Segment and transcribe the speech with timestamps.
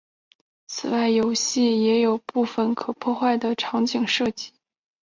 [0.65, 4.51] 此外游戏也有部分可破坏的场景设计。